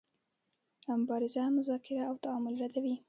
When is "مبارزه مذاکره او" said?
1.01-2.15